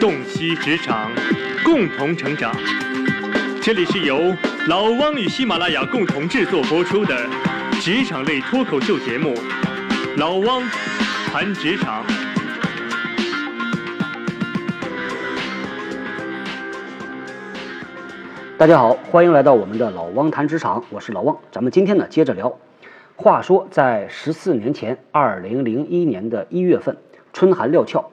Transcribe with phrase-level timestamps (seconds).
[0.00, 1.10] 洞悉职场，
[1.64, 2.54] 共同成长。
[3.60, 4.32] 这里是由
[4.68, 7.16] 老汪与喜马拉雅共同制作播出的
[7.80, 9.34] 职场类脱口秀节目
[10.16, 10.62] 《老汪
[11.26, 12.04] 谈职场》。
[18.56, 21.36] 大家好，欢迎来到我们的老汪谈职场，我是老汪。
[21.50, 22.56] 咱们今天呢，接着聊。
[23.16, 26.96] 话说，在十四年前，二零零一年的一月份，
[27.32, 28.08] 春寒料峭，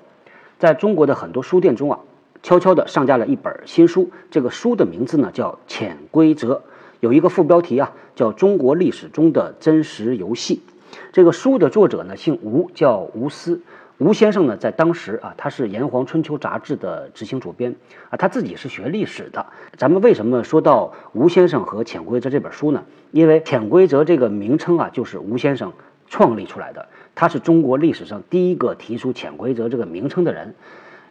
[0.66, 2.00] 在中国的很多书店中啊，
[2.42, 4.10] 悄悄地上架了一本新书。
[4.32, 6.56] 这个书的名字呢叫《潜规则》，
[7.02, 10.64] 有一个副标题啊，叫《中国历史中的真实游戏》。
[11.12, 13.62] 这个书的作者呢姓吴，叫吴思。
[14.00, 17.76] 吴先生呢，在当时啊，他是《炎黄春秋》杂志的执行主编
[18.10, 19.46] 啊，他自己是学历史的。
[19.78, 22.84] 咱们为什么说到吴先生和《潜规则》这本书呢？
[23.12, 25.72] 因为《潜规则》这个名称啊，就是吴先生
[26.08, 26.88] 创立出来的。
[27.16, 30.54] 他是中国历史上第一个提出“潜规则”这个名称的人。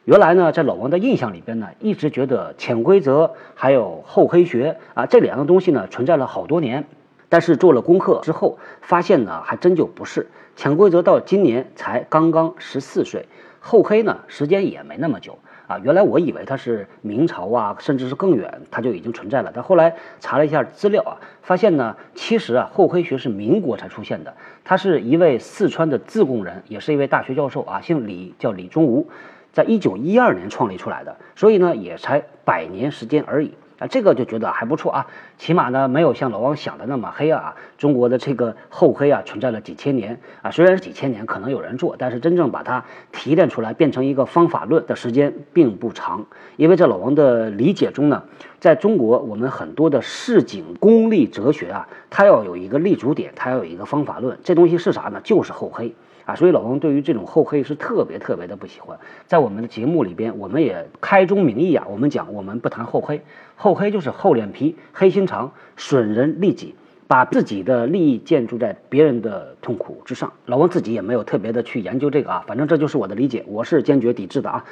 [0.04, 6.84] 原来呢，在老王的印象里边呢，一直觉得潜规则还有厚黑学啊这两样东西呢，存在了好多年。
[7.30, 10.29] 但是做了功课之后，发现呢，还真就不是。
[10.56, 13.26] 潜规则到今年才刚刚十四岁，
[13.59, 15.79] 厚黑呢，时间也没那么久啊。
[15.79, 19.51] 原来我以为它是明朝啊，甚至是更远，它就已经存在了。
[19.54, 24.35] 但后来查了一下资料啊，发现呢，其实啊，厚黑学是民国才出现的。
[24.65, 29.07] 他是一位四川的自贡人，也是一位大学教授啊，姓李，叫李宗吾，
[29.52, 33.52] 在一九一二年创立出来的，所以呢，也才百年时间而已。
[33.78, 37.54] 啊，这个就觉得还不错啊，起码呢没有像老王想的那么黑啊。
[37.76, 46.24] 中国的这个厚黑啊存在了几千年啊，虽然是几千年，可能有人做，但是真正把它提炼出来变成一个方法论的时间并不长。
[46.56, 48.22] 因为在老王的理解中呢，
[48.60, 55.20] 在中国我们很多的市井功利哲学啊，它要有一个立足点，它要有一个方法论，这东西是啥呢？
[55.24, 55.95] 就是厚黑。
[56.24, 58.98] 啊，所以老王对于这种厚黑是特别特别的不喜欢。
[59.26, 63.20] 在我们的节目里边，我们也开宗明义啊，我们讲我们不谈厚黑，
[63.56, 66.74] 厚黑就是厚脸皮、黑心肠、损人利己，
[67.06, 70.32] 把自己的利益建筑在别人的痛苦之上。
[70.46, 74.64] 老王自己也没有特别的去研究这个啊，反正这就是我的理解，我是坚决抵制的啊。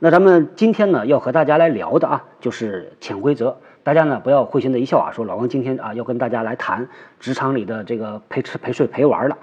[0.00, 3.56] 那咱们今天呢，要和大家来聊的啊，就是潜规则。
[3.82, 6.86] 大家呢不要会心的一笑啊，说老王今天啊要跟大家来谈
[7.18, 9.38] 职场里的这个陪吃陪睡陪玩了。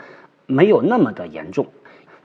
[0.48, 1.68] 没有那么的严重，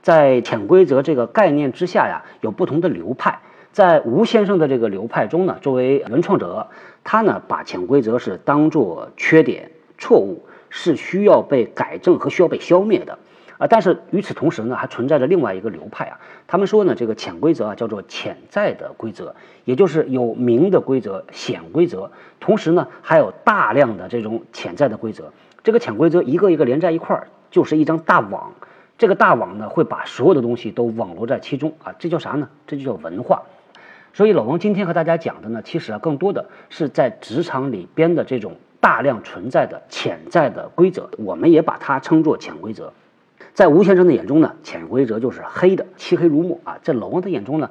[0.01, 3.39] 在潜规则这个概念之下呀，有不同的流派。
[3.71, 6.67] 在吴先生的这个流派中呢，作为原创者，
[7.05, 13.17] 他呢把潜规则是当做缺点、错误，是需要被改正和需要被消灭的
[13.57, 13.67] 啊。
[13.67, 19.33] 但是与此同时呢，还存在着另外一个流派啊，他们说呢，这个潜规则啊叫做潜在的规则，
[19.63, 22.11] 也就是有明的规则、显规则，
[22.41, 25.31] 同时呢还有大量的这种潜在的规则。
[25.63, 27.27] 这个潜规则一个一个连在一块儿。
[27.51, 28.53] 就是一张大网，
[28.97, 32.49] 这个大网呢会把所有的东西都网罗在其中啊，这叫啥呢？
[32.65, 33.43] 这就叫文化。
[34.13, 42.93] 所以老王今天和大家讲的呢，其实啊更多的是在职场里边的这种大量存在的潜在的规则，我们也把它称作潜规则。
[43.53, 46.77] 在吴先生的眼中呢，潜规则就是黑的，漆黑如墨啊。
[46.81, 47.69] 在老王的眼中呢，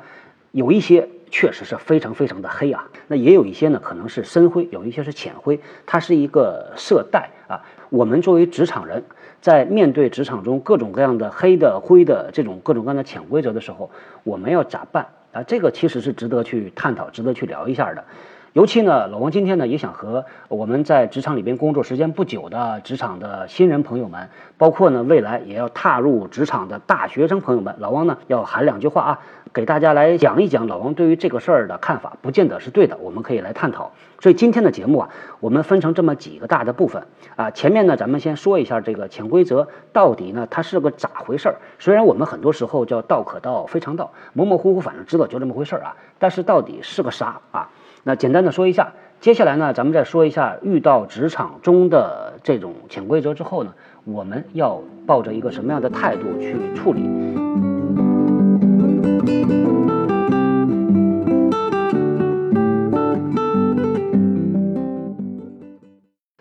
[0.53, 7.63] 有一些确实是非常非常的黑啊，那也有一些呢可能是深灰，有一些是浅灰，它是一个色带啊。
[7.89, 9.05] 我们作为职场人。
[9.41, 13.91] 在面对职场中各种各样的黑的、灰的这种各种各样的潜规则的时候，
[14.23, 15.43] 我们要咋办啊？
[15.43, 18.05] 这个其实是值得去探讨、值得去聊一下的。
[18.53, 24.29] 尤其呢，老王今天呢也想和我们在职场里边工作时间不久的职场的新人朋友们，
[24.59, 29.21] 包括呢未来也要踏入职场的大学生朋友们，老王呢要喊两句话啊，
[29.53, 33.93] 给大家来讲一讲老王对于这个事儿的看法，不见得是对的，我们可以来探讨。
[34.19, 35.09] 所以今天的节目啊，
[35.39, 37.05] 我们分成这么几个大的部分
[37.37, 37.53] 啊。
[37.53, 41.55] 前面呢，咱们先说一下这个潜规则到底呢它是个咋回事儿。
[41.79, 47.71] 虽然我们很多时候叫道可道非常道，模模糊糊反正知道就这么回事儿啊，但是到底是个啥啊？
[48.03, 53.75] 那简单的说一下，接下来呢，咱们再说一下遇到职场中的这种潜规则之后呢，
[54.05, 57.03] 我们要抱着一个什么样的态度去处理？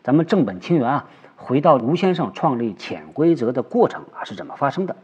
[0.02, 1.06] 咱们正本清源啊，
[1.36, 4.96] 回到吴先生创立潜规则的过程啊是怎么发生的？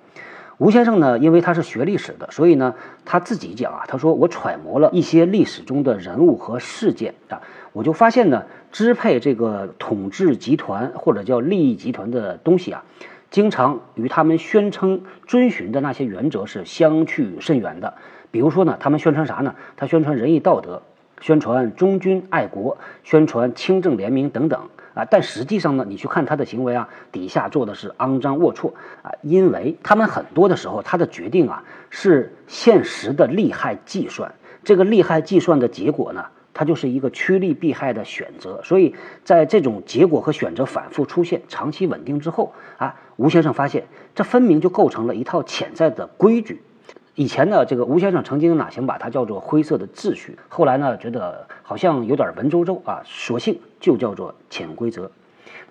[0.57, 2.73] 吴先生呢，因为他是学历史的，所以呢，
[3.03, 7.41] 他自己讲啊，他说我揣摩了一些历史中的人物和事件啊，
[7.73, 12.85] 我就发现呢，支配这个统治集团或者叫利益集团的东西啊，
[13.29, 17.93] 经常与他们宣称遵循的那些原则是相去甚远的。
[18.31, 19.55] 比如说呢，他们宣传啥呢？
[19.75, 20.81] 他宣传仁义道德，
[21.19, 24.69] 宣传忠君爱国，宣传清正廉明等等。
[24.95, 28.71] 啊，但实际上呢，你去看他的行为啊，底下做的是肮脏龌龊
[29.03, 34.33] 啊，因为他们很多的时候，他的决定啊是现实的利害计算，
[34.63, 38.61] 这个利害计算的结果呢，它就是一个趋利避害的选择。
[38.63, 38.95] 所以
[39.25, 46.63] 在这种结果和选择反复出现、长期稳定之后啊，吴先生发现这分明就构成了一套潜在的规矩。
[47.15, 55.09] 以前呢，这个吴先生曾经呢想把它叫做灰色的秩序，后来呢觉得好像有点文绉绉啊，索性就叫做潜规则。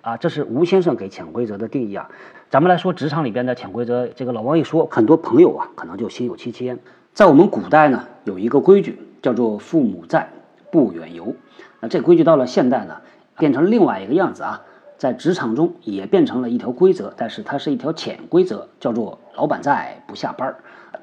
[0.01, 2.09] 啊，这是吴先生给潜规则的定义啊。
[2.49, 6.79] 咱们来说职场里边的潜规则，这个老王一说，很多朋友啊可能就心有戚戚焉。
[7.13, 10.27] 在我们古代呢，有一个规矩叫做“父母在，
[10.71, 11.35] 不远游”。
[11.79, 13.01] 那这规矩到了现代呢，
[13.37, 14.63] 变成另外一个样子啊，
[14.97, 20.55] 在职场中也变成了一条规则，但是它是一条潜规则，叫做“老板在，不下班儿”。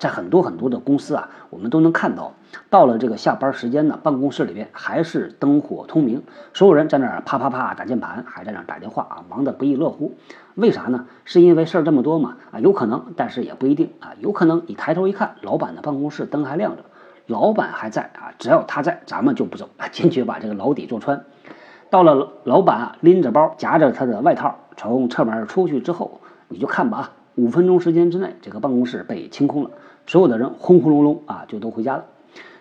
[0.03, 2.35] 在很多很多的公司啊，我们都能看到，
[2.71, 10.17] 到了这个下班时间呢，办公室里边还是灯火通明，所有人在那儿啪啪啪打键盘，还在那儿打电话啊，忙得不亦乐乎。
[10.57, 11.07] 为啥呢？
[11.25, 12.37] 是因为事儿这么多嘛？
[12.51, 14.15] 啊，有可能，但是也不一定啊。
[14.19, 16.83] 有可能你抬头一看，老板的办公室灯还亮着，
[17.29, 18.35] 老板还在啊。
[18.41, 21.25] 只要他在，咱们就不走啊， 坚决把这个牢底坐穿。
[21.91, 29.71] 到了老板啊，拎着包，夹着他的外套从侧门出去之后，你就看吧啊，五分钟时间之内，这个办公室被清空了。
[30.07, 32.05] 所有的人轰轰隆隆啊，就都回家了。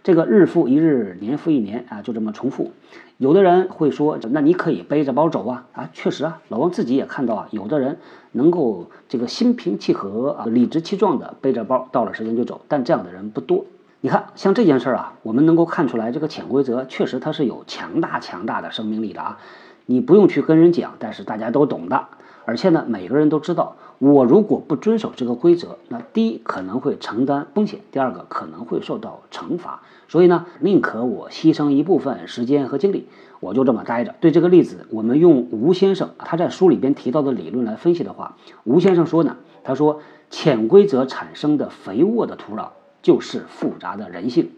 [0.04, 2.72] 这个日复一日，年复一年啊，就这么重复。
[3.18, 8.00] 有的人会说，那你可以背着包走啊啊，确实啊，老王自己也看到啊，有的人
[8.32, 13.66] 能够这个心平气和啊，理直气壮的背着包到了时间就走，但这样的人不多。
[14.00, 19.38] 你看，像这件事儿啊，我们能够看出来，这个潜规则确实它是有强大强大的生命力的啊。
[19.86, 22.08] 你不用去跟人讲，但是大家都懂的。
[22.46, 29.83] 而且呢，每个人都知道，我如果不遵守这个规则，那第一可能会承担风险，第二个可能会受到惩罚。
[30.07, 33.07] 所以呢，宁可我牺牲一部分时间和精力，
[33.39, 34.15] 我就这么待着。
[34.19, 40.00] 对这个例子，我们用吴先生他在书里边提到的理论来分析的话，吴先生说呢，他说
[40.31, 42.69] 潜规则产生的肥沃的土壤
[43.04, 44.50] 就是复杂的人性。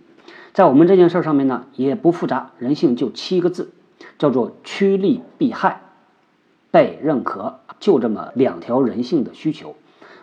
[0.53, 3.71] 在我们这件事上面呢，也不复杂，人性就七个字，
[4.17, 5.81] 叫做趋利避害。
[6.73, 9.75] 被认可，就这么两条人性的需求。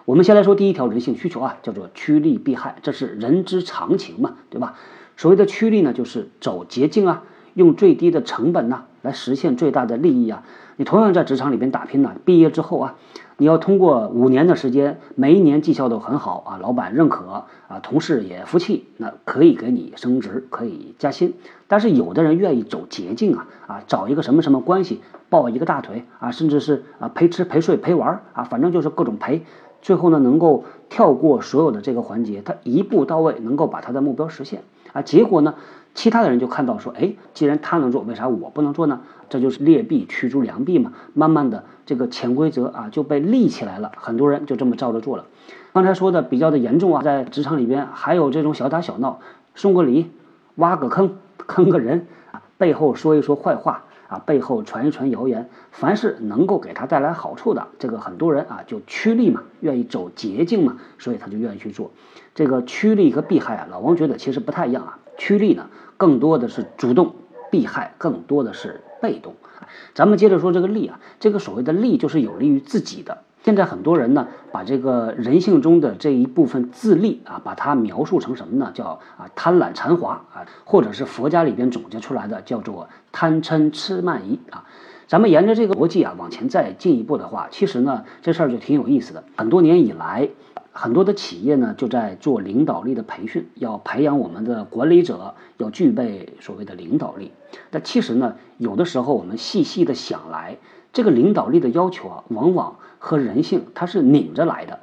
[0.04, 4.74] 我们先来说第一条人性需求啊，叫做趋利避害，这是人之常情嘛，对吧？
[5.16, 7.22] 所谓的趋利呢，就是走捷径啊，
[7.54, 10.42] 用最低的成本呢，来实现最大的利益啊。
[10.74, 12.96] 你同样在职场里边打拼呢，毕业之后啊。
[13.40, 17.24] 你要通过五年的时间，每一年绩效都很好啊，老板认可
[17.68, 21.32] 啊，同事也服气，那可以给你升职，可以加薪。
[21.66, 25.00] 但是有的人愿意走捷径啊啊，找一个什么什么关系，
[25.30, 29.46] 抱一个大腿啊，甚至是啊陪吃陪睡陪玩啊，反正就是各种陪，
[29.80, 35.00] 最后呢能够跳过所有的这个环节，他一步到位，能够把他的目标实现啊。
[35.00, 35.54] 结果呢，
[35.94, 39.00] 其他的人就看到说，哎，既然他能做，为啥我不能做呢？
[39.28, 40.92] 这就是劣币驱逐良币嘛。
[41.14, 41.64] 慢慢的。
[41.86, 45.26] 这个潜规则啊就被立起来了，很多人就这么照着做了。
[45.72, 49.18] 刚才说的比较的严重啊，在职场里边还有这种小打小闹，
[49.56, 50.08] 送个礼，
[50.54, 51.16] 挖个坑，
[51.48, 61.90] 坑个人啊，背后说一说坏话啊，背后传一传谣言，凡是能够给他带来好处的，这个很多人啊就趋利嘛，愿意走捷径嘛，所以他就愿意去做。
[62.36, 64.98] 这个趋利和避害啊，老王觉得其实不太一样啊。
[65.20, 65.68] 趋利呢，
[65.98, 67.08] 更多的是主动；
[67.50, 69.34] 避害更多的是被动。
[69.92, 73.18] 咱们接着说这个利啊，这个所谓的利就是有利于自己的。
[73.42, 78.72] 现在很多人呢，把这个人性中的这一部分自利啊，把它描述成什么呢？
[78.72, 84.64] 叫啊贪婪馋滑啊，或者是佛家里边总结出来的叫做贪嗔痴慢疑啊。
[85.06, 89.22] 咱们沿着这个逻辑啊往前再进一步的话，其实呢这事儿就挺有意思的。
[89.36, 90.30] 很多年以来。
[90.72, 97.32] 很多的企业呢，就在做领导力的培训，要培养我们的管理者要具备所谓的领导力。
[97.70, 100.58] 但其实呢，有的时候我们细细的想来，
[100.92, 104.78] 这个领导力的要求啊，往往和人性它是拧着来的。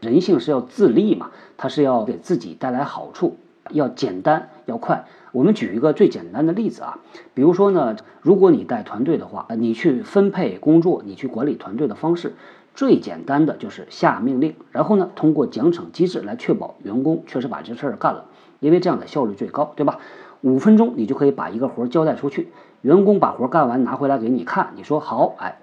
[0.00, 3.36] 人性是要自立嘛，它是要给自己带来好处，
[3.70, 5.06] 要简单要快。
[5.32, 7.00] 我们举一个最简单的例子啊，
[7.34, 12.34] 比如说呢，如果你带团队的话，你去分配工作，你去管理团队的方式。
[12.74, 18.24] 最简单的就是下命令，然后呢，通过奖惩机制来确保员工确实把这事儿干了，
[18.58, 19.98] 因为这样的效率最高，对吧？
[20.40, 22.48] 五分钟你就可以把一个活儿交代出去，
[22.82, 25.58] 员工把活儿干完拿回来给你看，你说好，哎，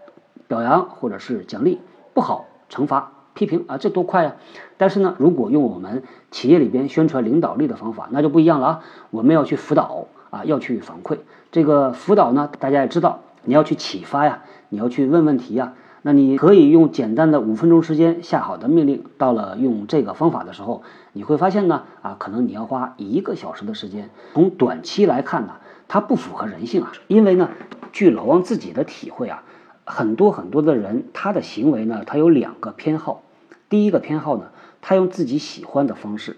[0.47, 1.79] 表扬或者是奖励，
[2.13, 4.35] 不好惩罚批评啊，这多快呀！
[4.77, 11.17] 但是呢，如果用我们企业里边宣传领导力的方法，那就不一样了啊，我们要去辅导啊，要去反馈。
[11.51, 15.73] 这个辅导呢，大家也知道，你要去启发呀，你要去问问题呀。
[16.03, 20.81] 那你可以用简单的五分钟时间下好的命令，到了用这个方法的时候，
[21.13, 24.09] 你会发现呢，啊，可能你要花一个小时的时间。
[24.33, 27.49] 从短期来看呢，它不符合人性啊，因为呢，
[27.91, 29.43] 据老王自己的体会啊，
[29.85, 33.21] 很多很多的人他的行为呢，他有两个偏好，
[33.69, 34.45] 第一个偏好呢，
[34.81, 36.37] 他用自己喜欢的方式，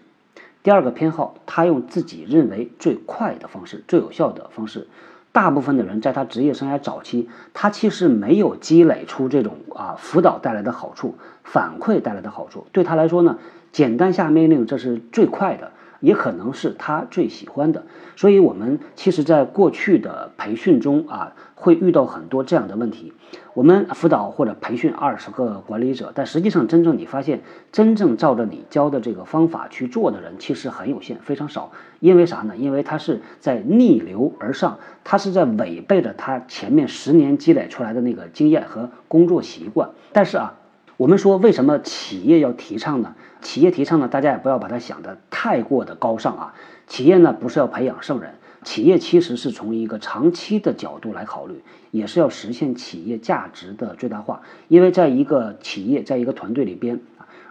[0.62, 4.90] 第二个偏好，他用自己认为最快的方式、最有效的方式。
[5.34, 12.68] 大部分的人在他职业生涯早期，他其实没有积累出这种啊辅导带来的好处、反馈带来的好处。
[12.72, 13.40] 对他来说呢，
[13.72, 15.72] 简单下命令这是最快的。
[16.04, 17.86] 也可能是他最喜欢的，
[18.18, 23.14] 所以我们其实在过去的培训中啊，会遇到很多这样的问题。
[23.54, 27.42] 我们辅导或者培训二十个管理者，但实际上真正你发现，
[27.72, 31.72] 真正照着你教的这个方法去做的人，其实很有限，非常少。
[32.02, 32.58] 因为啥呢？
[32.58, 39.92] 因为他是在逆流而上，他是在违背着他前面十年积累出来的那个经验和工作习惯。
[40.12, 40.56] 但是啊。
[40.96, 43.16] 我们说，为什么企业要提倡呢？
[43.44, 46.56] 企业提倡呢，大家也不要把它想的太过的高尚啊。
[46.88, 54.42] 企业呢，不是要培养圣人，企业其实是从一个长期的角度来考虑，也是要实现企业价值的最大化。
[54.70, 57.02] 因为在一个企业，在一个团队里边，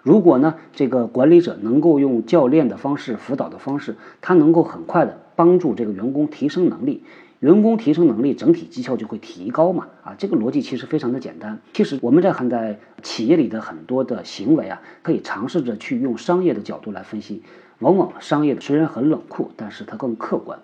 [0.03, 7.05] 如果呢，这个管理者能够用教练的方式、辅导的方式，他能够很快的帮助这个员工提升能力。
[7.43, 9.89] 人工提升能力，整体绩效就会提高嘛？
[10.05, 11.59] 啊，这个逻辑其实非常的简单。
[11.73, 17.43] 其实我们在看待企业里的很多的行为啊，可以尝试着去用商业的角度来分析。
[17.81, 20.61] 往往商业虽然很冷酷，但是它更客观。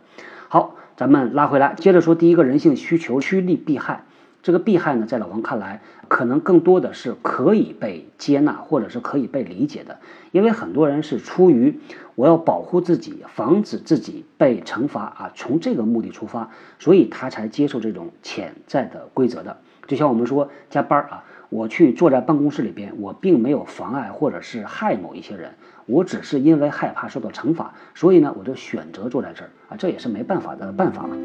[0.49, 4.04] 好，咱们拉回来，接着说第一个人性需求趋利避害。
[4.40, 9.99] 这个避害呢，在老王看来，可能更多的是可以被接纳，或者是可以被理解的。
[10.33, 11.79] 因为很多人是出于
[12.15, 19.59] 我要保护自己，防止自己被惩罚啊，从这个目的出发，所以他才接受这种潜在的规则的。
[19.87, 25.55] 就像我们说加班啊，我去坐在办公室里边，我并没有妨碍或者是害某一些人，
[25.87, 31.17] 我只是因为害怕受到惩罚，所以呢，我就选择坐在这儿啊，这也是没办法的办法嘛。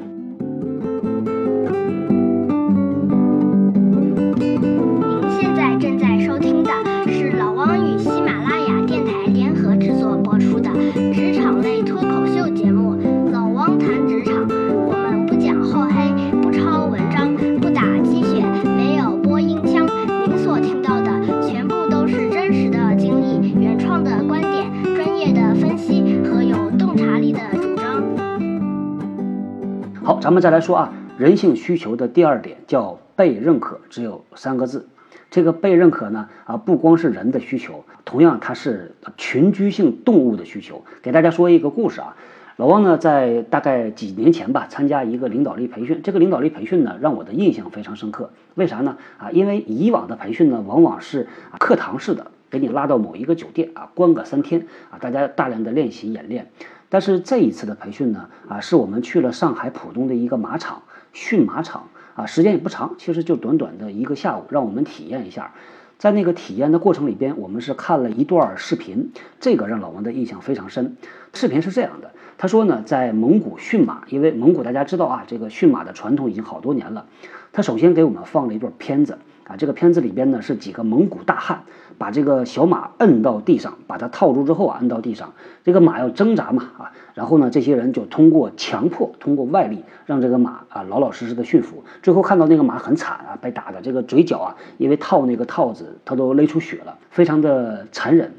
[30.24, 34.88] 咱们再来说啊，人性需求的第二点叫被认可，只有三个字。
[35.30, 40.86] 这个被认可呢，啊，不光是人的需求，同样它是群居性动物的需求。
[41.01, 42.15] 给大家说一个故事啊，
[42.56, 46.00] 老汪呢在大概几年前吧，参加一个领导力培训。
[46.01, 48.30] 这个领导力培训呢，让我的印象非常深刻。
[48.56, 48.96] 为啥呢？
[49.18, 51.27] 啊，因为以往的培训呢，往往是
[51.60, 56.50] 课堂式的，给你拉到某一个酒店啊，关个三天啊，大家大量的练习演练。
[56.94, 65.56] 但是这一次的培训呢，啊，是我们去了上海浦东的一个马场驯马场啊，时间也不长，其实就短短的一个下午，让我们体验一下。
[65.98, 70.96] 在那个体验的过程里边，我们是看了一段视频，这个让老王的印象非常深。
[71.34, 77.08] 视频是这样的，他说呢，在蒙古驯马，因为蒙古大家知道啊，这个驯马的传统已经好多年了。
[77.52, 79.18] 他首先给我们放了一段片子。
[79.46, 81.64] 啊，这个片子里边呢是几个蒙古大汉
[81.98, 85.34] 把这个小马摁到地上，把它套住之后啊，摁到地上，
[85.64, 91.84] 这个马要挣扎嘛啊，然后呢，这些人就通过强迫，通过外力，让这个马啊老老实实的驯服。
[92.02, 98.34] 最后看到那个马很惨啊，被打的这个嘴角啊，因为套那个套子，它都勒出血了，非常的残忍。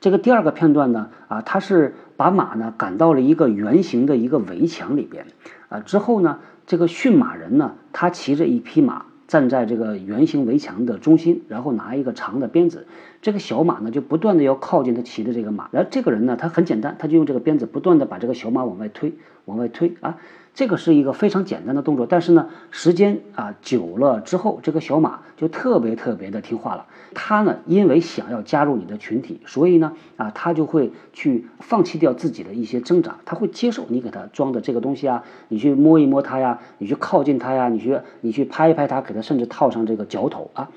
[0.00, 5.26] 这个第二个片段呢，啊，他是把马呢赶到了一个圆形的一个围墙里边，
[5.70, 9.06] 啊，之后呢，这个驯马人呢，他骑着一匹马。
[9.26, 12.86] 站在这个圆形围墙的中心，然后拿一个长的鞭子，
[13.22, 19.14] 这个小马呢就不断的要靠近他骑的这个马，然后这个人呢他很简单，他就用这个鞭子不断的把这个小马往外推，
[19.44, 20.18] 往外推啊。
[20.54, 26.86] 这个是一个非常简单的动作，但是呢，时间啊久了之后，这个小马就特别特别的听话了。
[27.12, 40.70] 它呢，因为想要加入你的群体，所以呢，啊，它就会去放弃掉自己的一些挣扎，它会接受你给它装的这个东西啊，你去摸一摸它呀，你去靠近它呀，你去你去拍一拍它，给它甚至套上这个脚头啊。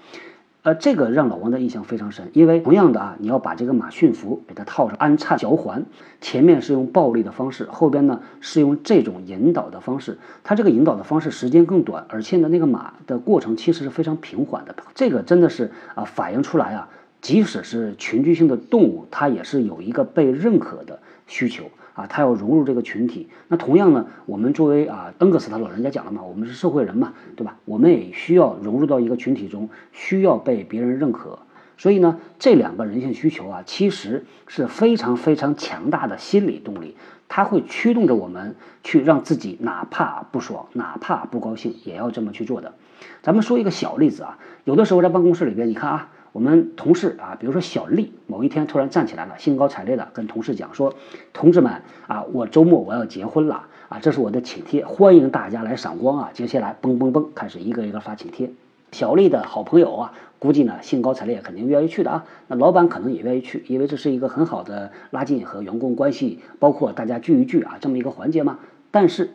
[0.63, 5.85] 呃，这个让老王的印象非常深，因为同样的啊，你要把这个马驯服，给它套上安颤脚环，
[6.19, 16.89] 前面是用暴力的方式，后边呢是用这种引导的方式，它这个引导的方式时间更短，而且呢那个马的过程其实是非常平缓的，这个真的是啊反映出来啊，
[17.21, 21.63] 即使是群居性的动物，它也是有一个被认可的需求。
[21.97, 23.27] 啊，他要融入这个群体。
[23.47, 27.57] 那同样呢，我们作为啊，恩格斯他老人家讲了嘛，我们是社会人嘛，对吧？
[27.65, 31.39] 我们也需要融入到一个群体中，需要被别人认可。
[31.75, 36.95] 所以呢，这两个人性需求啊，其实是非常非常强大的心理动力，
[37.27, 42.73] 它会驱动着我们去让自己哪怕不爽，哪怕不高兴，也要这么去做的。
[43.21, 50.93] 咱们说一个小例子啊，有的时候在办公室里边，你看啊，我们同事啊，比如说小丽，某一天突然站起来了，兴高采烈的跟同事讲说
[51.33, 58.51] ：“同志们啊，我周末我要结婚了啊，这是我的请帖，欢迎大家来赏光啊！”接下来嘣嘣嘣开始一个一个发请帖。
[58.91, 62.25] 小丽的好朋友啊，估计呢兴高采烈，肯定愿意去的啊。
[62.47, 68.59] 那老板可能也愿意去，因为这是一个很好的拉近和员工关系，包括大家聚一聚啊这么一个环节嘛。
[68.91, 69.31] 但是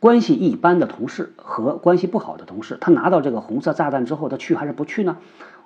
[0.00, 5.16] 关系一般的同事和关系不好的同事，他拿到这个红色炸弹之后，他去还是不去呢？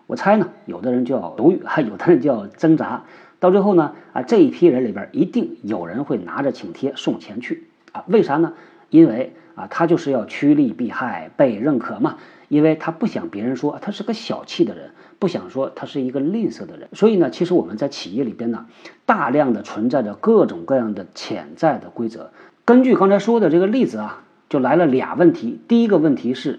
[0.07, 3.05] 我猜呢，有的人就要犹豫，还 有的人就要挣扎。
[3.39, 8.05] 到最后呢，啊，这一批人里边一定有人会拿着请帖送钱去啊？
[8.07, 8.53] 为啥呢？
[8.91, 12.19] 因为啊，他就是要趋利避害，被认可嘛。
[12.49, 14.91] 因为他不想别人说他是个小气的人，
[15.21, 16.89] 不想说他是一个吝啬的人。
[16.93, 18.67] 所以呢，其实我们在企业里边呢，
[19.07, 22.33] 大量的存在着各种各样的潜在的规则。
[22.65, 25.61] 根据刚才说的这个例子啊，就来了俩问题。
[25.69, 26.59] 第一个问题是，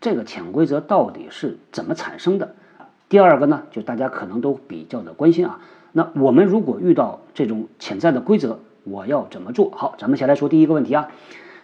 [0.00, 2.54] 这个潜规则到底是怎么产生的？
[3.12, 5.60] 第二个呢，就大家可能都比较的关心啊。
[5.92, 9.94] 那我们如果遇到这种潜在的规则，我要怎么做好？
[9.98, 11.08] 咱们先来说第一个问题啊，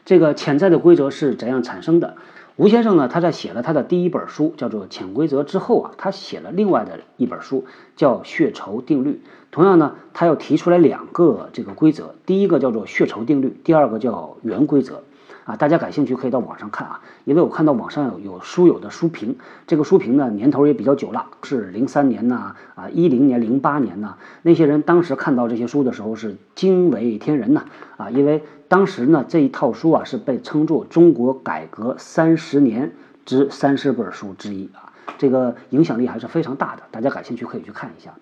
[0.05, 2.17] 这个潜在的规则是怎样产生的？
[2.57, 7.65] 吴先生呢，他在写了他的第一本书叫做《潜规则》之后啊，他写了另外的一本书
[7.97, 9.13] 叫《血酬定律》。
[9.51, 15.03] 同样呢，他又提出来两个这个规则，第一个叫做血酬定律，第二个叫原规则。
[15.49, 19.35] 啊，大家感兴趣可以到网上看啊，因为我看到网上有有书友的书评，
[19.67, 27.65] 这个书评呢年头也比较久了，是零三年呐，啊一零年、零八年呐，那些人当时看到这些书的时候是惊为天人呐，
[27.97, 32.93] 啊，因为当时呢这一套书啊是被称作中国改革三十年
[33.25, 38.13] 之三十本书之一啊，这个影响力还是非常大的，大家感兴趣可以去看一下。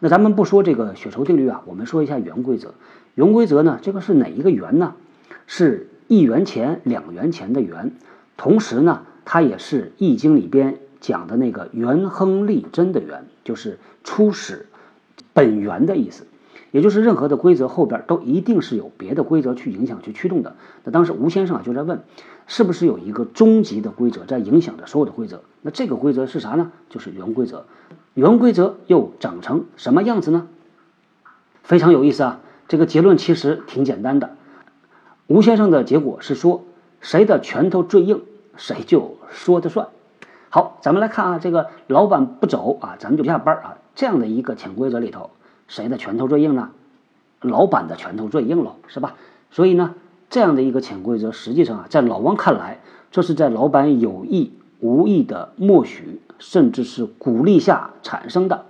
[0.00, 2.74] 那咱们不说这个血酬定律啊，我们说一下圆规则。
[3.14, 4.94] 圆规则呢，这个是哪一个圆呢？
[5.46, 5.90] 是。
[6.08, 7.92] 一元钱、两元钱的元，
[8.36, 14.66] 同时呢，它也是《易经》里边讲的那个元亨利贞的元，就是初始
[15.32, 16.26] 本源的意思。
[16.70, 20.56] 也就是任何的规则后边都一定是有别的规则去影响、去驱动的。
[20.84, 22.00] 那当时吴先生啊就在问，
[22.46, 25.42] 是不是有一个终极的规则在影响着所有的规则？
[25.60, 26.72] 那这个规则是啥呢？
[26.88, 27.66] 就是元规则。
[28.14, 30.46] 元规则又长成什么样子呢？
[31.62, 32.40] 非常有意思啊！
[32.68, 34.36] 这个结论其实挺简单的。
[35.32, 36.62] 吴先生的结果是说，
[37.00, 38.20] 谁的拳头最硬，
[38.54, 39.88] 谁就说的算。
[40.50, 43.78] 好，咱们来看啊，这个老板不走啊，咱们就下班啊。
[43.94, 45.30] 这样的一个潜规则里头，
[45.68, 46.68] 谁的拳头最硬呢？
[47.40, 49.14] 老板的拳头最硬了，是吧？
[49.50, 49.94] 所以呢，
[50.28, 58.66] 这样的一个潜规则，实际上啊，在老王看来，这是在老板有意无意的默许，甚至是鼓励下产生的。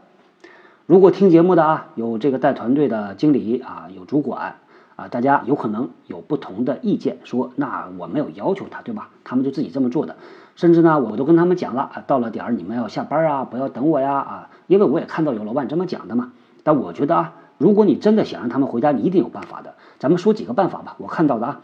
[0.87, 4.59] 如果听节目的啊，有这个带团队的经理啊，有主管。
[4.97, 9.09] 啊，大家有可能有不同的意见，说那我没有要求他，对吧？
[9.25, 10.17] 他们就自己这么做的，
[10.57, 16.33] 甚至呢，我都跟他们讲了啊，到了点儿你们要下班啊，不要等我呀啊，因为我也看到有老板这么讲的嘛。
[16.63, 19.75] 但我觉得啊，如果你真的想让他们回家，你一定有办法的。
[19.99, 21.61] 咱们说几个办法吧，我看到的啊，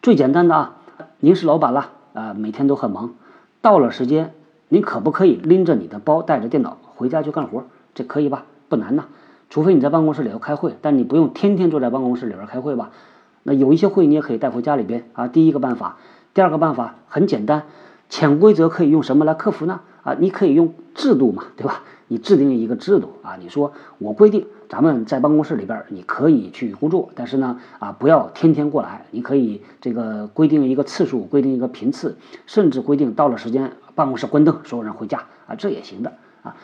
[0.00, 0.76] 最简单的啊，
[1.18, 3.14] 您是老板了啊，每天都很忙，
[3.60, 4.32] 到了时间，
[4.68, 7.64] 您可不可以拎着你的包，带着电脑回家去干活？
[7.94, 8.44] 这可以吧？
[8.68, 9.06] 不难呐。
[9.50, 12.90] 除非你在办公室里头开会，但你不用天天坐在办公室里边开会吧？
[13.44, 15.26] 那有一些会你也可以带回家里边啊。
[15.26, 15.96] 第一个办法，
[16.34, 17.62] 第二个办法很简单，
[18.10, 19.80] 潜规则可以用什么来克服呢？
[20.02, 21.82] 啊，你可以用制度嘛，对吧？
[22.08, 36.56] 你制定一个制度啊，你说我规定咱们在办公室里边你可以去工作，但是呢啊不要天天过来，你可以这个规定一个次数，规定一个频次，甚至规定到了时间办公室关灯，所有人回家啊，这也行的啊。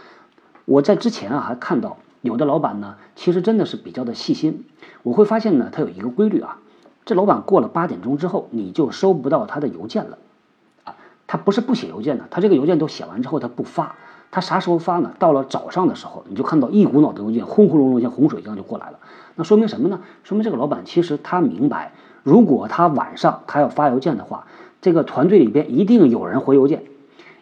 [0.67, 1.97] 我在之前啊还看到。
[2.25, 4.65] 有的老板呢，其实真的是比较的细心。
[5.03, 6.57] 我会发现呢，他有一个规律啊，
[7.05, 10.17] 这老板过了八点钟之后，你就收不到他的邮件了，
[10.85, 13.97] 啊，他不是不写邮件的，他这个邮件都写完之后他不发，
[14.31, 15.13] 他啥时候发呢？
[15.19, 18.99] 到了早上的时候，你就看到一股脑的邮件轰轰隆隆像洪水一样就过来了。
[19.35, 20.01] 那说明什么呢？
[20.23, 24.47] 说明这个老板其实他明白，如果他晚上他要发邮件的话，
[24.81, 26.85] 这个团队里边一定有人回邮件，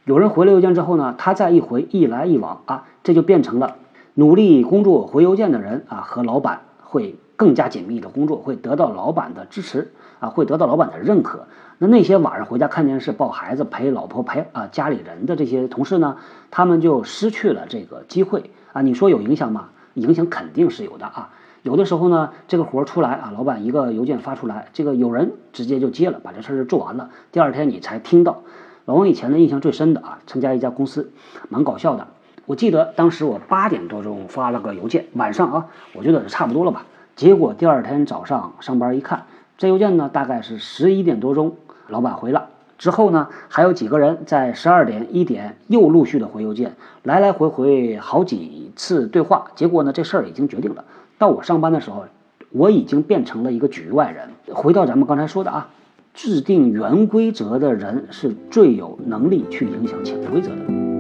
[0.05, 3.77] 有人回了邮件之后呢，他再一回，一来一往啊，这就变成了。
[4.15, 11.47] 努力工作回邮件的人啊，和老板会更加紧密的工作，会得到老板的支持啊，会得到老板的认可。
[11.79, 16.19] 那那些晚上回家看电视、抱孩子、陪老婆、陪啊家里人的这些同事呢，
[16.51, 18.83] 他们就失去了这个机会啊。
[18.83, 19.71] 你说有影响吗？
[19.95, 21.31] 影响肯定是有的啊。
[21.63, 27.09] 有的时候呢，这个活出来啊，老板一个邮件发出来，这个有人直接就接了，把这事儿就做完了。
[27.33, 28.43] 第二天你才听到。
[28.85, 31.13] 老王以前的，印象最深的啊，参加一家公司，
[31.49, 32.09] 蛮搞笑的。
[32.53, 36.85] 我记得当时我八点多钟发了个邮件，晚上啊，我觉得是差不多了吧。
[37.17, 39.25] 结果第二天早上上班一看，
[39.57, 41.57] 这邮件呢大概是十一点多钟，
[41.89, 49.47] 老板回了，之后呢，还有几个人在十二点、一点又陆续的回邮件，来来回回好几次对话。
[49.55, 50.85] 结果呢，这事儿已经决定了。
[51.17, 52.05] 到我上班的时候，
[52.51, 54.29] 我已经变成了一个局外人。
[54.55, 55.71] 回到咱们刚才说的啊，
[56.13, 60.92] 制定原规则的人是最有能力去影响潜规则的。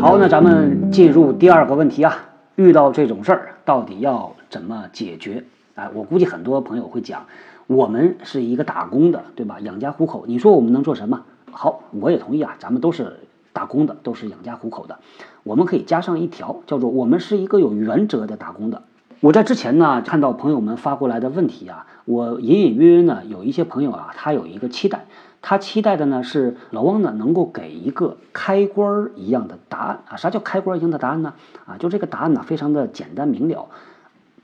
[0.00, 4.32] 好，那咱们进入第二个问题啊，遇到这种事儿，到底要？
[4.48, 5.42] 怎么解决？
[5.74, 7.26] 哎，我估计很多朋友会讲，
[7.66, 9.58] 我们是一个打工的，对吧？
[9.58, 11.22] 养家糊口，你说我们能做什么？
[11.50, 13.18] 好，我也同意啊，咱们都是
[13.52, 15.00] 打工的，都是养家糊口的。
[15.42, 18.82] 我们可以加上一条，叫做我们是一个有原则的打工的。
[19.20, 25.06] 我在之前呢看到朋友们发过来的问题啊，我隐隐约约呢有一些朋友啊，他有一个期待，
[25.40, 30.16] 他期待的呢是老汪呢能够给一个开关一样的答案啊。
[30.16, 31.34] 啥叫开关一样的答案呢？
[31.66, 33.68] 啊，就这个答案呢非常的简单明了。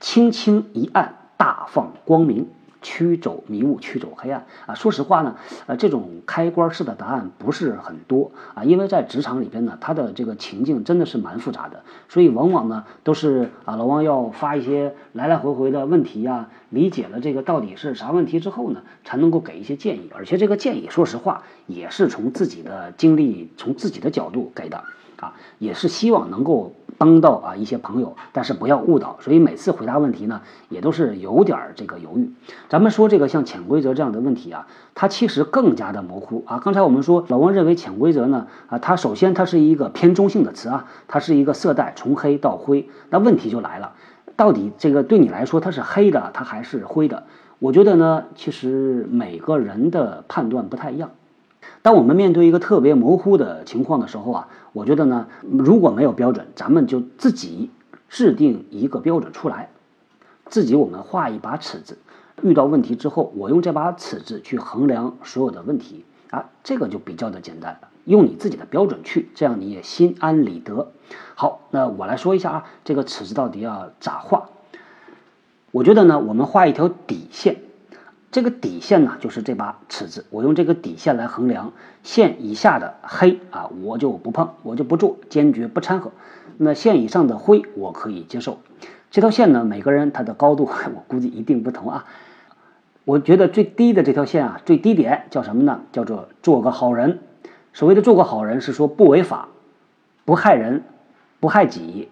[0.00, 2.48] 轻轻一按，大放光明，
[2.84, 4.74] 驱走迷雾，驱走黑暗啊！
[4.74, 24.84] 说实话呢，呃，这种开关式的答案不是很多啊，因为在职场里边呢，它的这个情境真的是蛮复杂的，所以往往呢都是啊，老王要发一些来来回回的问题呀，理解了这个到底是啥问题之后呢，才能够给一些建议，而且这个建议，说实话也是从自己的经历，从自己的角度给的
[25.18, 26.74] 啊，也是希望能够。
[26.96, 32.30] 帮到啊一些朋友，但是不要误导，所以每次回答问题呢，也都是有点这个犹豫。
[32.68, 36.60] 咱们说这个像潜规则这样的问题啊，它其实更加的模糊啊。
[36.62, 42.88] 刚才我们说老王认为潜规则呢啊，它首先它是一个偏中性的词啊，它是一个色带从黑到灰。
[43.10, 43.92] 那问题就来了，
[44.36, 47.24] 到底这个对你来说它是黑的，它还是灰的？
[47.58, 51.10] 我觉得呢，其实每个人的判断不太一样。
[51.84, 57.70] 当我们面对一个特别模糊的情况的时候啊，我觉得呢，如果没有标准，咱们就自己
[58.08, 59.68] 制定一个标准出来，
[60.46, 61.98] 自己我们画一把尺子，
[62.40, 70.90] 遇到问题之后，我用这把尺子去衡量所有的问题啊，这个就比较的简单，用你自己的标准去，这样你也心安理得。
[71.34, 74.48] 好，那我来说一下啊，这个尺子到底要咋画？
[75.70, 77.56] 我觉得呢，我们画一条底线。
[78.34, 86.10] 这个底线呢，就是这把尺子，我用这个底线来衡量线以下的黑啊，我就不碰，我就不做，坚决不掺和。
[86.56, 88.58] 那线以上的灰，我可以接受。
[89.12, 90.64] 这条线呢，每个人它的高度，
[90.96, 92.06] 我估计一定不同啊。
[93.04, 95.82] 我觉得最低的这条线啊，最低点叫什么呢？
[95.92, 97.20] 叫做做个好人。
[97.72, 99.46] 所谓的做个好人，是说不违法，
[100.24, 100.82] 不害人，
[101.38, 102.08] 不害己。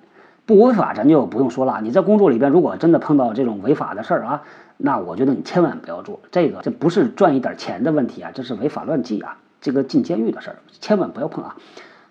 [0.53, 1.81] 不违法，咱就不用说了。
[1.83, 4.43] 你在工作里边，如果真的碰到这种违法的事儿啊，
[4.77, 6.21] 那我觉得你千万不要做。
[6.31, 11.57] 这个这不是赚一点钱的问题啊，这是违法乱纪啊，这个进监狱的事儿，千万不要碰啊。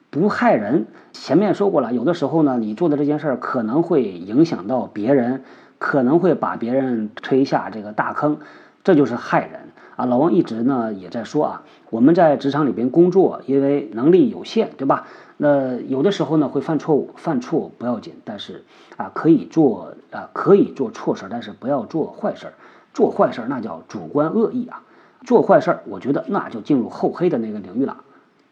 [0.10, 5.44] 不害人，前面说过了，有的时候呢，你做的这件事儿可能会影响到别人，
[5.78, 8.40] 可能会把别人推下这个大坑，
[8.84, 10.06] 这就是害人啊。
[10.06, 15.06] 老王一直呢也在说啊，我们在职场里边工作，因为能力有限，对吧？
[15.44, 18.64] 那有的时候呢会犯错误，犯错不要紧，但是
[18.96, 22.54] 啊可以做啊可以做错事儿，但是不要做坏事儿。
[22.94, 24.84] 做坏事儿那叫主观恶意啊，
[25.26, 28.04] 做坏事儿我觉得那就进入厚黑的那个领域了。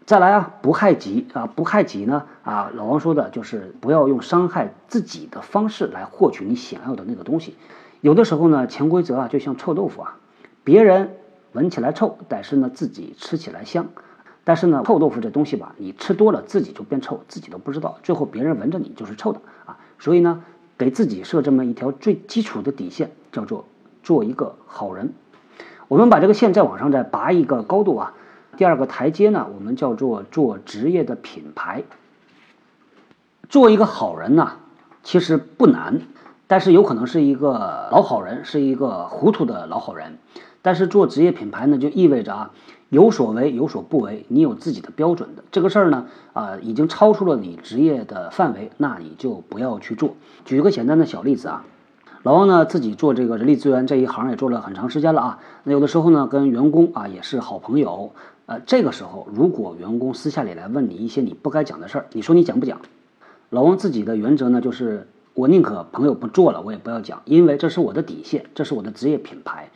[0.07, 7.55] 再来啊，不害己啊，不害己呢啊，老王说的就是不要用伤害自己的方式来获取你想要的那个东西。
[8.01, 10.17] 有的时候呢，潜规则啊就像臭豆腐啊，
[10.63, 11.17] 别人
[11.51, 13.85] 闻起来臭，但是呢自己吃起来香。
[14.43, 19.77] 但是呢，臭豆腐这东西吧，你吃多了自己就变臭，自己都不知道，最后别人闻着你就是臭的啊。
[19.99, 20.43] 所以呢，
[20.77, 23.65] 给自己设这么一条最基础的底线，叫做
[24.01, 25.13] 做一个好人。
[25.87, 28.13] 我们把这个线再往上再拔一个高度啊，
[28.57, 31.83] 第二个台阶呢，我们叫做做职业的品牌。
[33.49, 34.53] 做一个好人呢，
[35.03, 36.01] 其实不难，
[36.47, 40.17] 但是有可能是一个老好人，是一个糊涂的老好人。
[40.61, 42.51] 但是做职业品牌呢，就意味着啊。
[42.89, 50.15] 有所为有所不为，你有自己的标准的这个事儿呢，啊，已经超出了你职业的范围，那你就不要去做。
[50.43, 51.65] 举个简单的小例子啊，
[52.23, 58.11] 老王呢自己做这个人力资源这一行也做了很长时间了啊，那有的时候呢跟员工啊也是好朋友，
[58.47, 62.81] 呃，这个时候如果员工私下里来问你一些你不该讲的事儿，你说你讲不讲？
[63.51, 69.69] 老王自己的原则呢就是我宁可朋友不做了，我也不要讲，因为这是我的底线，这是我的职业品牌。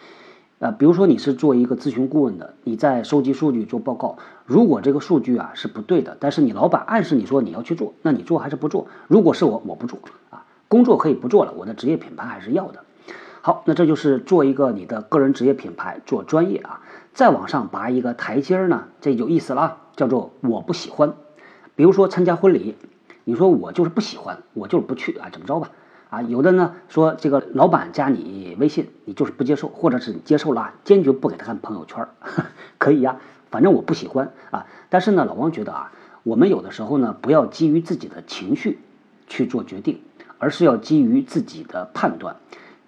[0.59, 8.87] 啊，比如说你是做一个咨询顾问的，你在收集数据做报告，如果这个数据啊是不对的，但是你老板暗示你说你要去做，那你做还是不做？
[9.07, 12.83] 如果是我，我不做啊，工作可以不做了，我的职业品牌还是要的。
[13.41, 16.79] 好，那这就是做一个你的个人职业品牌，做专业啊，
[17.13, 21.13] 再往上拔一个台阶儿呢，这有意思了，叫做我不喜欢。
[21.75, 22.77] 比如说参加婚礼，
[23.25, 25.71] 你说我就是不喜欢，我就是不去啊，怎么着吧？
[26.13, 32.07] 啊，有的呢说这个老板加你微信，你就是不接受，或者是你接受了，坚决不给他看朋友圈，
[32.77, 33.17] 可以呀，
[33.49, 34.67] 反正我不喜欢啊。
[34.89, 38.77] 但是呢，老王觉得啊，我们有的时候呢，不要基于自己的情绪
[39.25, 40.01] 去做决定，
[40.37, 42.35] 而是要基于自己的判断。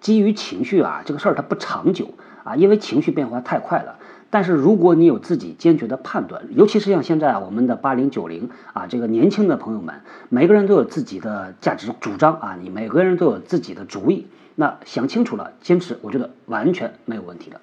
[0.00, 3.98] 基于情绪啊，这个事儿它不长久啊，因为情绪变化太快了。
[4.28, 9.94] 但是如果你有自己坚决的判断，尤其是像现在啊，我们的八零九零啊，这个年轻的朋友们，
[10.28, 17.60] 每个人都有自己的价值主张啊，你每个人都有自己的主意，那想清楚了，坚持，我觉得完全没有问题的。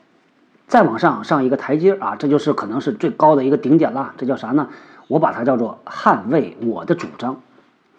[0.67, 4.69] 再往上上一个台阶啊，这就是可能是最高的一个顶点了，这叫啥呢？
[5.08, 7.41] 我把它叫做捍卫我的主张。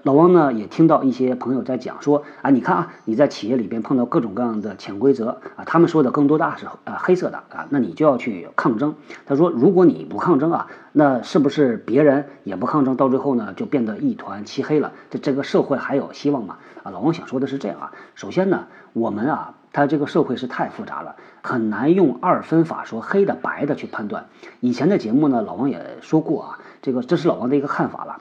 [0.05, 8.97] 老汪呢也听到一些朋友在讲说啊，你看啊，你在企业里边碰到各种各样的潜规则啊，他们说的更多的是啊黑色的啊，那你就要去抗争。
[9.25, 14.93] 他说，如果你不抗争啊，那是不是别人也不抗争，到最后呢就变得一团漆黑了？
[15.09, 16.59] 这这个社会还有希望吗？
[16.83, 24.27] 啊，老汪想说的是这样啊，首先呢，我们啊，他这个社会是太复杂了，很难用二分法说黑的白的去判断。
[24.61, 28.21] 以前的节目呢，老王也说过啊，这个这是老王的一个看法了。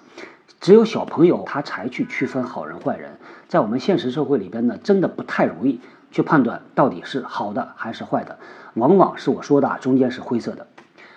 [0.63, 3.17] 只有小朋友他才去区分好人坏人，
[3.49, 8.39] 在我们现实社会里边呢，真的不太容易去判断到底是好的还是坏的，
[8.75, 10.67] 往往是我说的啊中间是灰色的。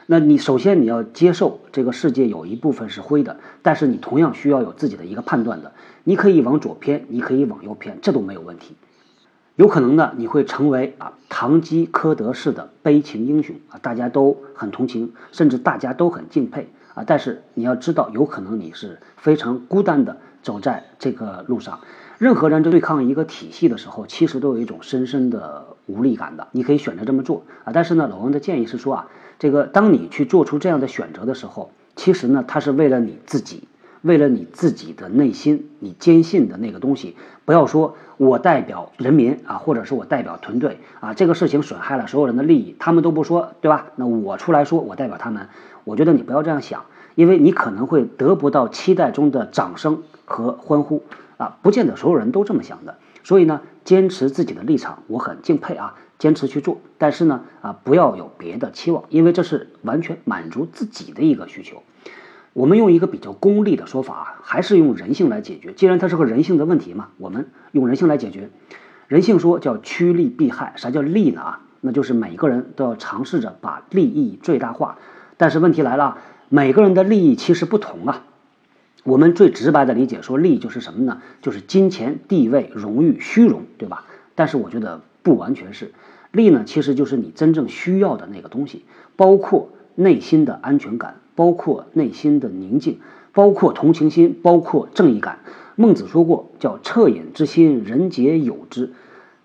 [0.06, 5.70] 那你首先你要接受这个世界有一部分是灰的，但是你同样需要有自己的一个判断的。
[6.02, 8.74] 你可以往左偏，你可以往右偏，这都没有问题。
[9.54, 16.68] 有可能呢，你会成为啊堂吉诃德式的悲情英雄啊，大家都很同情，甚至大家都很敬佩。
[16.96, 17.04] 啊！
[17.06, 21.80] 但是你要知道，有可能你是非常孤单的走在这个路上。
[22.18, 26.48] 任何人对抗一个体系的时候，其实都有一种深深的无力感的。
[26.52, 27.72] 你可以选择这么做啊！
[27.74, 33.68] 但是呢，老王的建议是说啊，这个当你去做出这样的选择的时候，其实呢，他是为了你自己，
[34.06, 37.16] 为了你自己的内心，你坚信的那个东西。
[37.44, 43.86] 不要说我代表人民啊，或者是我代表团队啊，这个事情损害了所有人的利益，他们都不说，对吧？
[43.96, 45.48] 那我出来说，我代表他们。
[45.82, 46.84] 我觉得你不要这样想，
[47.16, 51.02] 因为你可能会得不到期待中的掌声和欢呼
[51.36, 52.98] 啊，不见得所有人都这么想的。
[53.24, 56.78] 所以呢，坚持自己的立场，我很敬佩啊，坚持去做。
[56.96, 61.82] 但是呢，啊，不要有别的期望，因为这是完全满足自己的一个需求。
[62.56, 65.74] 我们用一个比较功利的说法，还是用人性来解决。
[65.74, 68.48] 既然它是个人性的问题嘛，我们用人性来解决。
[69.08, 71.42] 人性说叫趋利避害，啥叫利呢？
[71.42, 74.96] 啊，那就是每个人都要尝试着把利益最大化。
[75.36, 76.16] 但是问题来了，
[76.48, 78.24] 每个人的利益其实不同啊。
[79.04, 81.20] 我们最直白的理解说，利就是什么呢？
[81.42, 84.06] 就是金钱、地位、荣誉、虚荣，对吧？
[84.34, 85.92] 但是我觉得不完全是，
[86.32, 92.98] 利呢其实就是你真正需要的那个东西，包括内心的安全感，包括内心的宁静，
[93.32, 95.38] 包括同情心，包括正义感。
[95.76, 98.92] 孟子说过，叫恻隐之心，人皆有之。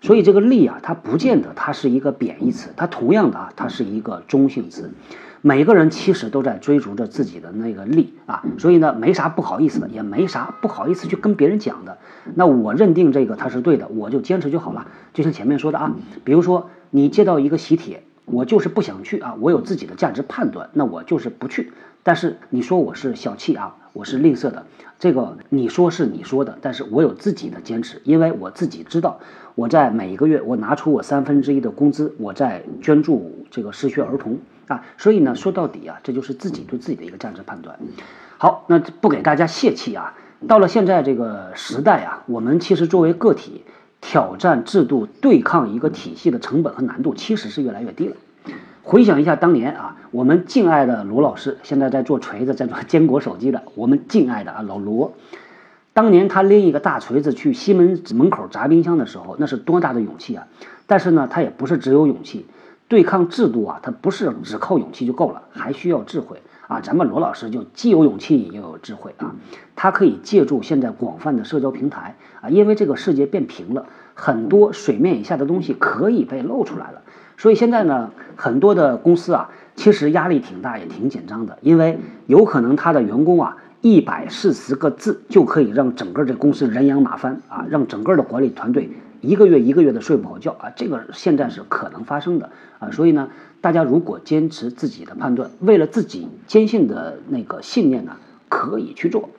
[0.00, 4.90] 所以这个利啊，它不见得它是一个贬义词，它同样的啊，它是一个中性词。
[5.44, 11.98] 每个人其实都在追逐着自己的那个利啊，所以呢，没啥不好意思的，也没啥不好意思去跟别人讲的。
[12.34, 14.86] 那我认定这个他是对的，我就坚持就好了。
[15.12, 21.72] 就像前面说的啊，比如说你接到一个喜帖，我就是不想去啊，我有自己的价值判断，那我就是不去。
[22.02, 24.66] 但是你说我是小气啊，我是吝啬的，
[24.98, 29.20] 这个你说是你说的，但是我有自己的坚持，因为我自己知道，
[29.54, 34.38] 我在每一个月我拿出我三分之一的工资，我在捐助这个失学儿童。
[34.68, 37.78] 啊，所以呢，说到底啊，这就是自己对自己的一个价值判断。
[38.38, 40.14] 好，那不给大家泄气啊。
[40.48, 43.64] 到了现在这个时代啊，我们其实作为个体，
[44.02, 48.16] 挑战制度、对抗一个体系的成本和难度其实是越来越低了。
[48.82, 55.14] 回想一下当年啊，我们敬爱的罗老师，现在在做锤子、在做坚果手机的，我们敬爱的啊老罗，
[55.94, 60.48] 当年他拎一个大锤子去西门门口砸冰箱的时候，那是多大的勇气啊！
[60.86, 62.44] 但是呢，他也不是只有勇气。
[62.88, 66.80] 对抗制度啊，他不是只靠勇气就够了，还需要智慧啊。
[66.80, 69.34] 咱们罗老师就既有勇气又有智慧啊，
[69.76, 77.02] 他可以借助现在广泛的社交平台啊，因为这个世界变平了，很多水面以下的东西可以被露出来了。
[77.36, 88.90] 所以现在呢，很多的公司啊，其实压力挺大，也挺紧张的，因为有可能他的员工啊，一百四十个字就可以让整个这公司人仰马翻啊，让整个的管理团队。
[89.22, 93.30] 一个月一个月的睡不好觉啊，这个现在是可能发生的啊，所以呢，
[93.60, 98.16] 大家如果坚持自己的判断，为了自己坚信的那个信念呢，
[98.48, 99.30] 可以去做。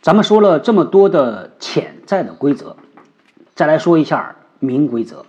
[0.00, 2.74] 咱们说了这么多的潜在的规则，
[3.54, 5.26] 再来说一下明规则。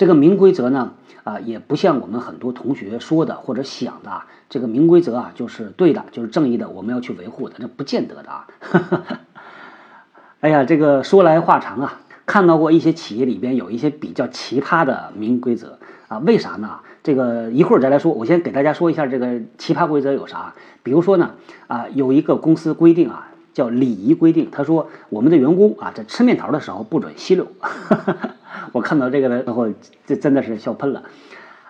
[0.00, 8.46] 这个明规则呢，啊，也不像我们很多同学说的或者想的，这个明规则啊就是对的，就是正义的，我们要去维护的，这不见得的啊。
[10.40, 16.78] 哎呀，这个说来话长啊，看到过一些企业里边有一些比较奇葩的明规则啊，为啥呢？
[17.02, 20.54] 这个一会儿再来说，我先给大家说一下这个奇葩规则有啥。
[20.82, 21.32] 比如说呢，
[21.66, 27.46] 啊，有一个公司规定啊，叫礼仪规定，他说我们的员工啊，在吃面条的时候不准吸溜。
[28.72, 29.68] 我看到这个的时候，
[30.06, 31.02] 这真的是笑喷了。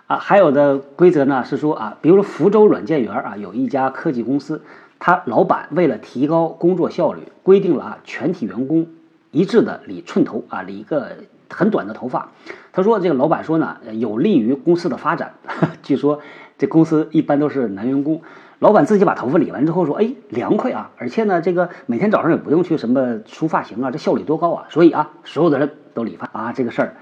[0.07, 4.61] 啊，还有的规则呢是说啊，比如说福州软件园啊，有一家科技公司，
[4.99, 8.87] 他老板为了提高工作效率，规定了啊，全体员工
[9.31, 11.17] 一致的理寸头啊，理一个
[11.49, 12.31] 很短的头发。
[12.73, 15.33] 他说这个老板说呢，有利于公司的发展。
[15.81, 16.19] 据说
[16.57, 18.21] 这公司一般都是男员工。
[18.61, 20.91] 老板自己把头发理完之后说：“哎，凉快啊！
[20.97, 24.67] 而且呢，这个每天早上也不用去什么梳发型啊，这效率多高啊！
[24.69, 26.95] 所以啊，所有的人都理发啊，这个事儿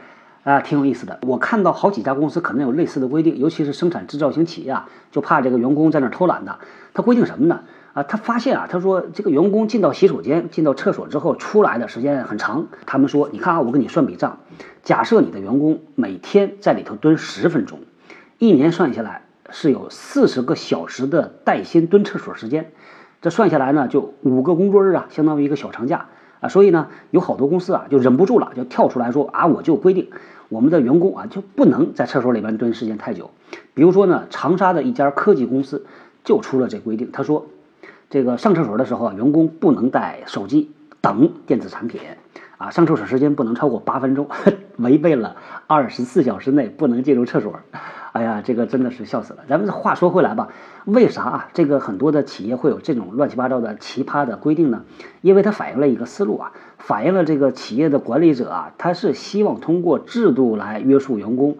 [0.45, 1.19] 啊挺有意思的。
[1.23, 6.59] 我看到好几家公司可能有类似的规定，尤其是生产制造型企业啊，就怕这个员工在那偷懒的。
[6.93, 7.59] 他规定什么呢？
[7.91, 12.67] 啊，他发现啊，他说这个员工进到洗手间、进到厕所之后出来的时间很长。
[12.85, 14.37] 他们说，你看啊，我给你算笔账，
[14.81, 17.79] 假设你的员工每天在里头蹲十分钟，
[18.37, 22.71] 一年算下来。”是有四十个小时的带薪蹲厕所时间，
[23.21, 26.07] 这算下来呢，就五个工作日啊，相当于一个小长假
[26.39, 26.49] 啊。
[26.49, 30.09] 所以呢，有好多公司啊，就忍不住了，就跳出来说啊，我就规定
[30.49, 33.31] 我们的员工啊，就不能在厕所里边蹲时间太久。
[33.73, 35.85] 比如说呢，长沙的一家科技公司
[36.23, 37.47] 就出了这规定，他说，
[38.09, 42.01] 这个上厕所的时候啊，员工不能带手机等电子产品
[42.57, 44.27] 啊，上厕所时间不能超过八分钟，
[44.77, 45.35] 违背了
[45.67, 47.59] 二十四小时内不能进入厕所。
[48.11, 49.43] 哎呀，这个真的是笑死了。
[49.47, 50.49] 咱们话说回来吧，
[50.85, 51.47] 为啥啊？
[51.53, 54.83] 这个很多的企业会有这种乱七八糟的奇葩的规定呢？
[55.21, 61.57] 因为它反映了一个思路啊，反映了这个企业的管理者啊，他是希望通过制度来约束员工。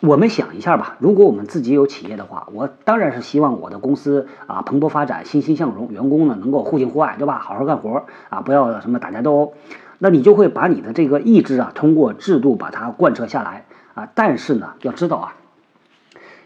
[0.00, 7.38] 我们想一下吧，如果我们自己有企业的话，我当然是希望我的公司啊蓬勃发展、欣欣向荣，员工呢能够互敬互爱，对吧？
[7.38, 9.54] 好好干活啊，不要什么打架斗殴。
[9.98, 14.08] 那你就会把你的这个意志啊，通过制度把它贯彻下来啊。
[14.14, 15.34] 但是呢，要知道啊。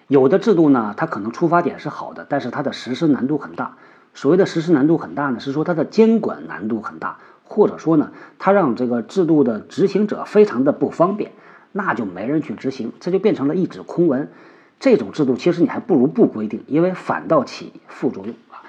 [0.08, 3.76] 有的制度呢，它可能出发点是好的，但是它的实施难度很大。
[4.14, 11.32] 所谓的实施难度很大呢，是说它的监管难度很大，或者说呢，它让这个制度的执行者非常的不方便，
[11.72, 14.30] 那就没人去执行，这就变成了一纸空文。
[14.80, 18.64] 这种制度其实你还不如不规定，因为反倒起副作用啊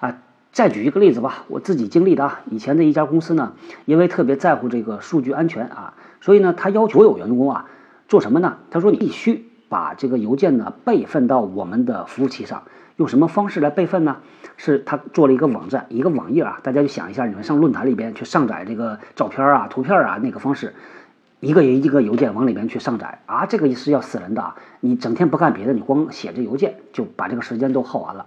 [0.00, 0.18] 啊！
[0.52, 3.54] 再举一个例子吧，我自己经历的啊，以前的一家公司呢，
[3.86, 7.70] 因为特别在乎这个数据安全啊，所以呢，他要求有员工啊
[8.06, 8.58] 做什么呢？
[8.70, 9.48] 他说你必须。
[9.74, 12.62] 把这个邮件呢备份到我们的服务器上，
[12.94, 14.18] 用什么方式来备份呢？
[14.56, 20.74] 是他做了一个网站，一个网页啊，大家就想一下，你们上论坛里边去上载这个照片啊、图片啊那个方式，
[21.40, 24.54] 一个一个邮件往里边去上载啊，这个是要死人的啊！
[24.78, 28.26] 你整天不干别的，你光写这邮件，就把这个时间都耗完了。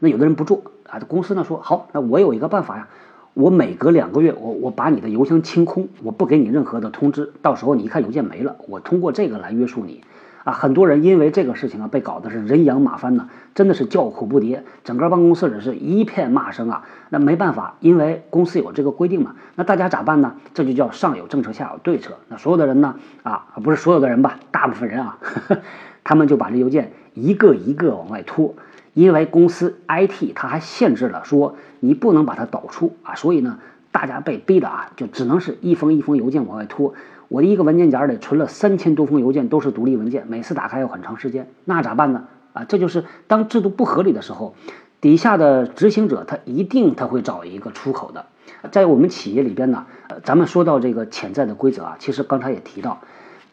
[0.00, 2.88] 那有的人不做啊，公司呢说好，那我有一个办法呀，
[3.34, 10.02] 我每隔两个月，我我把你的邮箱清空，我不给你任何的通知，到时候你一看邮件没了，我通过这个来约束你。
[10.44, 16.84] 啊，很多人因为这个事情啊，被搞得是人仰马翻呢，真的是叫苦不迭，整个办公室里是一片骂声啊。
[17.10, 20.34] 那没办法，因为公司有这个规定嘛，那大家咋办呢？
[20.54, 22.18] 这就叫上有政策，下有对策。
[22.28, 25.60] 那所有的人呢，啊，不是所有的人吧，大部分人啊，呵 呵
[26.04, 28.54] 他们就把这邮件一个一个往外拖，
[28.94, 33.58] 因为公司 IT 它还限制了，说你不能把它导出啊，所以呢，
[33.92, 36.94] 大家被逼的啊，就只能是一封一封邮件往外拖。
[37.28, 42.24] 我的一个文件夹里存了三千多封邮件，都是独立文件，每次打开要很长时间，那咋办呢？
[42.54, 44.54] 啊，这就是当制度不合理的时候，
[45.00, 48.24] 底下的执行者他一定他会找一个出口的。
[48.72, 49.86] 在我们企业里边呢，
[50.24, 53.02] 咱们说到这个潜在的规则啊，其实刚才也提到，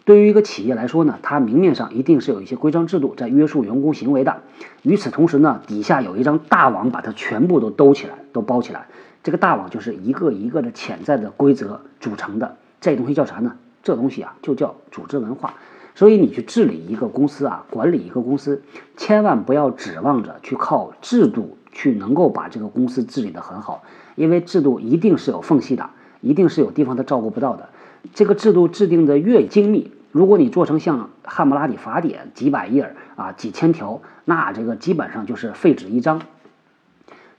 [0.06, 4.42] 对于一个企业来说呢，它明面上一定是有一些规章制度在约束员工行为的，
[4.84, 8.88] 与此同时呢，底下有一张大网把它全部都兜起来，都包起来，
[9.22, 13.58] 这个大网就是一个一个的潜在的规则组成的，这东西叫啥呢？
[13.86, 15.54] 这东西啊，就叫组织文化。
[15.94, 18.62] 所以你去治理一个公司啊，管理一个公司，
[18.98, 23.84] 千万不要指望着去靠制度去能够把这个公司治理得很好，
[24.16, 25.90] 因为制度一定是有缝隙的，
[26.20, 27.70] 一定是有地方它照顾不到的。
[28.14, 36.22] 这个制度制定的越精密，如果你做成像《汉谟拉比法典》几百页啊、几千条，那这个基本上就是废纸一张，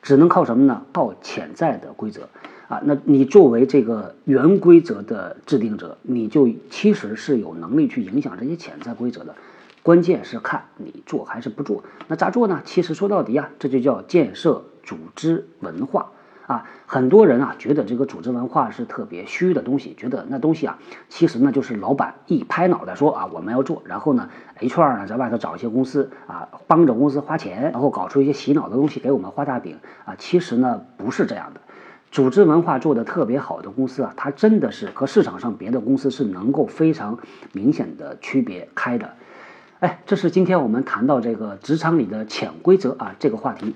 [0.01, 0.83] 只能靠什么呢？
[0.93, 2.29] 靠潜在的规则。
[2.69, 9.35] 啊，那你作为这个原规则的制定者，你就其实是有能力去影响这些潜在规则的。
[9.83, 11.85] 关键是看你做还是不做。
[12.09, 12.61] 那咋做呢？
[12.65, 16.11] 其实说到底啊，这就叫建设组织文化
[16.49, 31.61] 啊，很多人啊觉得这个组织文化是特别虚的东西，觉得那东西啊，其实呢就是老板一拍脑袋说啊我们要做，然后呢 HR 呢在外头找一些公司啊帮着公司花钱，然后搞出一些洗脑的东西给我们画大饼啊，其实呢不是这样的。
[32.17, 37.19] 组织文化做的特别好的公司啊，它真的是和市场上别的公司是能够非常
[37.53, 39.11] 明显的区别开的。
[39.81, 43.75] 哎，这是今天我们谈到这个职场里的潜规则啊这个话题。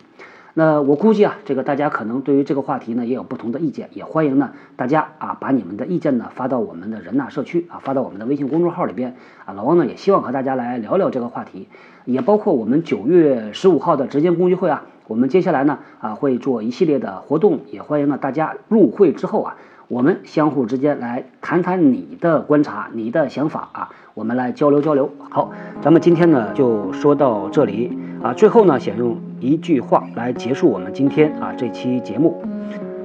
[0.55, 9.53] 那我估计啊，这个大家可能对于这个话题呢也有不同的意见，也欢迎呢大家啊把你们的意见呢发到我们的人纳社区啊，发到我们的微信公众号里边啊。
[9.53, 11.69] 老王呢也希望和大家来聊聊这个话题，
[12.07, 14.87] 也包括我们九月十五号的直接工具会啊。
[15.11, 19.57] 我们接下来呢啊会做一系列的活动，也欢迎呢大家入会之后啊，
[19.89, 25.11] 我们相互之间来谈谈你的观察、你的想法啊，我们来交流交流。
[25.29, 25.51] 好，
[25.83, 28.33] 咱们今天呢就说到这里啊。
[28.35, 32.41] 最后呢，想用一句话来结束我们今天啊这期节目。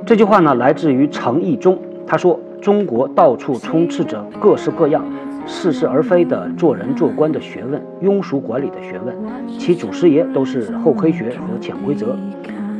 [0.05, 5.03] 这句话呢来自于程义中，他说：“中国到处充斥着各式各样。”
[5.47, 9.15] 似是而非的做人做官的学问，庸俗管理的学问，
[9.57, 12.15] 其祖师爷都是厚黑学和潜规则。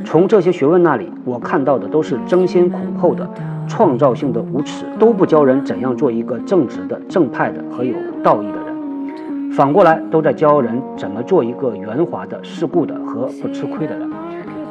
[0.03, 3.27] 从这些学问那里，我看到的都是争先恐后的、
[3.67, 9.51] 创造性的无耻，都不教人怎样做一个正直的、正派的和有道义的人。
[9.51, 14.09] 反过来，都在教人怎么做一个圆滑的、世故的和不吃亏的人。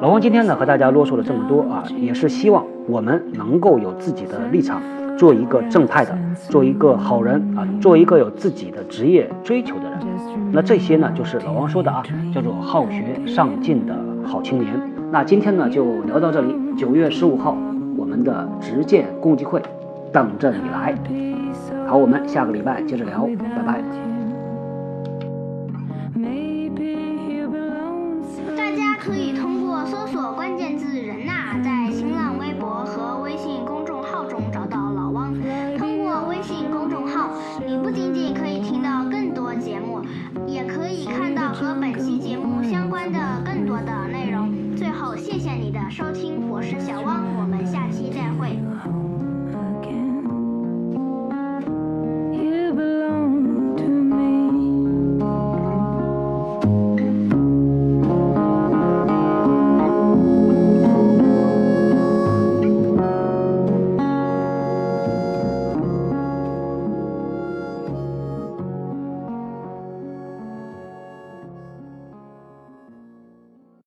[0.01, 4.83] 老王今天呢，和大家啰嗦了这么多啊，也是希望我们能够有自己的立场。
[5.17, 6.13] 做一个正派的，
[6.49, 10.01] 做一个好人啊，做一个有自己的职业追求的人。
[10.51, 12.03] 那这些呢，就是老王说的啊，
[12.35, 14.75] 叫做好学上进的好青年。
[15.13, 16.57] 那今天呢，就聊到这里。
[16.77, 17.57] 九月十五号，
[17.97, 19.63] 我们的直见共济会
[20.13, 20.93] 等着你来。
[21.87, 24.14] 好，我们下个礼拜接着聊，拜拜。
[45.91, 47.24] 收听，我是小汪。